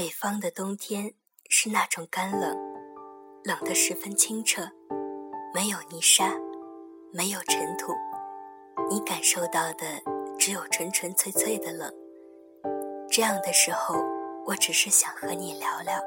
[0.00, 1.12] 北方的冬天
[1.50, 2.58] 是那种干冷，
[3.44, 4.62] 冷得十分清澈，
[5.52, 6.32] 没有泥沙，
[7.12, 7.92] 没有尘土，
[8.88, 9.84] 你感受到的
[10.38, 11.92] 只有纯纯粹粹的冷。
[13.10, 13.94] 这样的时候，
[14.46, 16.00] 我只是想和你聊聊，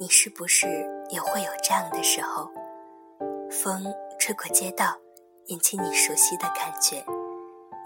[0.00, 0.66] 你是不是
[1.08, 2.50] 也会有这样的时候？
[3.48, 4.98] 风吹过街道，
[5.46, 7.04] 引起你熟悉的感觉，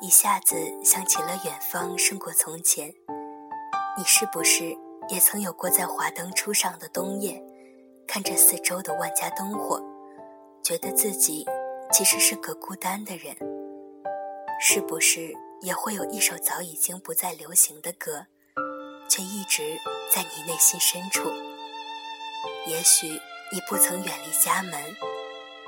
[0.01, 2.91] 一下子想起了远方胜过从前。
[3.99, 4.75] 你是不是？
[5.09, 7.41] 也曾有过在华灯初上的冬夜，
[8.09, 9.81] 看着四周的万家灯火，
[10.63, 11.47] 觉得自己
[11.93, 13.37] 其实是个孤单的人。
[14.61, 18.27] 是不是也会有一首早已经不再流行的歌，
[19.09, 19.79] 却一直
[20.13, 21.29] 在你内心深处？
[22.67, 23.07] 也许
[23.53, 24.73] 你不曾远离家门，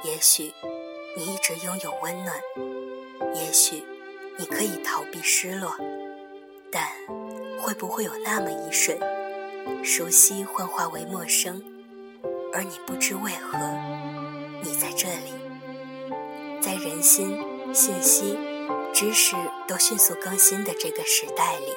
[0.02, 0.52] 也许
[1.16, 2.40] 你一直拥有温暖，
[3.34, 3.84] 也许
[4.36, 5.76] 你可以逃避失落，
[6.72, 6.88] 但
[7.60, 8.98] 会不会有那么一瞬？
[9.84, 11.62] 熟悉幻化为陌生，
[12.52, 13.58] 而你不知为何，
[14.62, 15.32] 你在这里，
[16.60, 17.38] 在人心、
[17.72, 18.38] 信息、
[18.92, 19.34] 知识
[19.66, 21.72] 都迅速更新的这个时代里，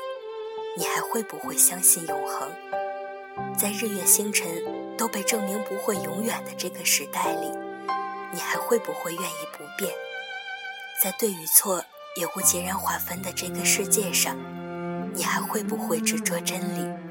[0.78, 2.50] 你还会不会相信永恒？
[3.58, 4.48] 在日月星辰
[4.98, 7.52] 都被证明不会永远的这个时代里，
[8.33, 9.94] 你还会不会愿意不变？
[11.02, 11.83] 在对与错
[12.16, 14.36] 也无截然划分的这个世界上，
[15.14, 17.11] 你还会不会执着真理？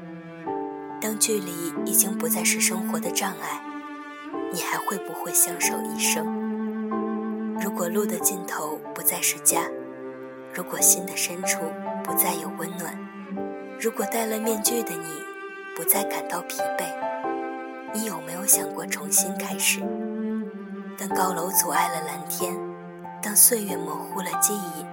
[1.11, 1.51] 当距离
[1.85, 3.61] 已经不再是生活的障碍，
[4.53, 6.25] 你还会不会相守一生？
[7.61, 9.63] 如果路的尽头不再是家，
[10.53, 11.59] 如果心的深处
[12.01, 12.97] 不再有温暖，
[13.77, 15.05] 如果戴了面具的你
[15.75, 16.85] 不再感到疲惫，
[17.93, 19.81] 你有没有想过重新开始？
[20.97, 22.57] 当高楼阻碍了蓝天，
[23.21, 24.85] 当岁月模糊了记忆，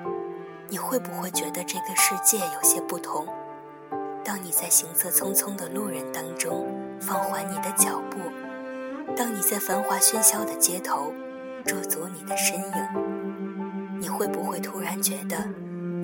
[0.68, 3.24] 你会不会觉得这个世界有些不同？
[4.28, 6.68] 当你在行色匆匆的路人当中
[7.00, 8.18] 放缓你的脚步，
[9.16, 11.14] 当你在繁华喧嚣的街头
[11.64, 15.48] 驻足你的身影，你会不会突然觉得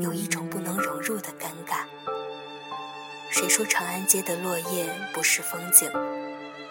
[0.00, 1.84] 有一种不能融入的尴尬？
[3.28, 5.90] 谁说长安街的落叶不是风景？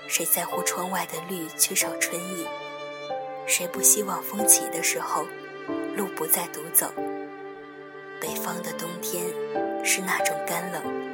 [0.07, 2.47] 谁在乎窗外的绿缺少春意？
[3.45, 5.27] 谁不希望风起的时候
[5.95, 6.91] 路不再独走？
[8.19, 9.23] 北方的冬天
[9.85, 11.12] 是那种干冷。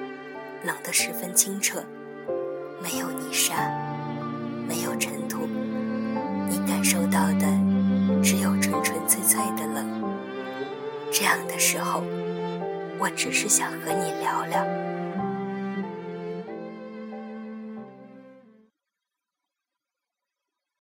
[0.64, 1.84] 冷得十分清澈，
[2.82, 3.56] 没有泥沙，
[4.68, 5.48] 没有尘土，
[6.50, 7.48] 你感受到的
[8.22, 10.04] 只有纯纯粹粹的冷。
[11.12, 12.04] 这样的时候，
[13.00, 14.99] 我只是想和你聊聊。